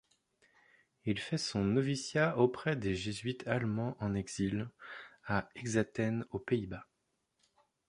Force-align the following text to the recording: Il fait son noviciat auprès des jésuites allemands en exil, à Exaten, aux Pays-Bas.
Il 1.05 1.19
fait 1.19 1.37
son 1.37 1.63
noviciat 1.63 2.35
auprès 2.39 2.75
des 2.75 2.95
jésuites 2.95 3.45
allemands 3.47 3.95
en 3.99 4.15
exil, 4.15 4.67
à 5.25 5.47
Exaten, 5.53 6.25
aux 6.31 6.39
Pays-Bas. 6.39 6.87